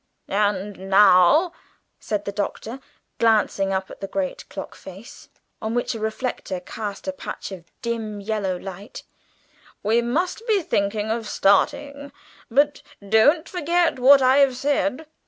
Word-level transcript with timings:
"And 0.27 0.89
now," 0.89 1.51
said 1.99 2.25
the 2.25 2.31
Doctor, 2.31 2.79
glancing 3.19 3.71
up 3.71 3.91
at 3.91 4.01
the 4.01 4.07
great 4.07 4.49
clock 4.49 4.73
face 4.73 5.29
on 5.61 5.75
which 5.75 5.93
a 5.93 5.99
reflector 5.99 6.59
cast 6.59 7.07
a 7.07 7.13
patch 7.13 7.51
of 7.51 7.71
dim 7.83 8.19
yellow 8.19 8.57
light, 8.57 9.03
"we 9.83 10.01
must 10.01 10.41
be 10.47 10.63
thinking 10.63 11.11
of 11.11 11.27
starting. 11.29 12.11
But 12.49 12.81
don't 13.07 13.47
forget 13.47 13.99
what 13.99 14.23
I 14.23 14.37
have 14.37 14.55
said." 14.57 15.05